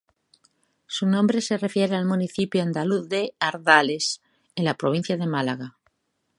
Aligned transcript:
Su 0.87 1.05
nombre 1.05 1.41
se 1.41 1.59
refiere 1.59 1.95
al 1.95 2.05
municipio 2.07 2.63
andaluz 2.63 3.07
de 3.07 3.35
Ardales, 3.39 4.19
en 4.55 4.65
la 4.65 4.73
provincia 4.73 5.15
de 5.15 5.27
Málaga. 5.27 5.77